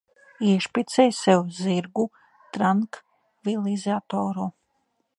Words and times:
Iešpricē 0.45 1.05
sev 1.17 1.43
zirgu 1.59 2.07
trankvilizatoru. 2.57 4.53